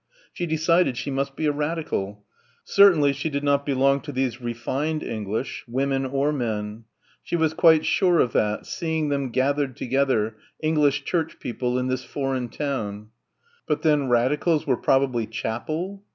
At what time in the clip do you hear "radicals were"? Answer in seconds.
14.09-14.75